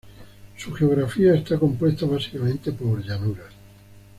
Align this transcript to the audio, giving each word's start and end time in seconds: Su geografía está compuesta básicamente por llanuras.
Su 0.57 0.73
geografía 0.73 1.35
está 1.35 1.59
compuesta 1.59 2.07
básicamente 2.07 2.71
por 2.71 3.03
llanuras. 3.05 3.53